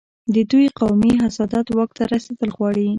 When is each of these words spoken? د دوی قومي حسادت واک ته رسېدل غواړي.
د 0.33 0.35
دوی 0.51 0.65
قومي 0.79 1.11
حسادت 1.23 1.65
واک 1.77 1.91
ته 1.97 2.03
رسېدل 2.13 2.49
غواړي. 2.57 2.87